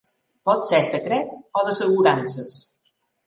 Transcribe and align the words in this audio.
Pot 0.49 0.63
ser 0.69 0.79
secret 0.91 1.35
o 1.61 1.63
d'assegurances. 1.69 2.57